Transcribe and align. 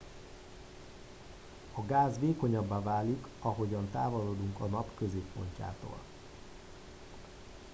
a 1.75 1.85
gáz 1.85 2.19
vékonyabbá 2.19 2.81
válik 2.81 3.25
ahogy 3.41 3.77
távolodunk 3.91 4.59
a 4.59 4.65
nap 4.67 4.95
középpontjától 4.95 5.99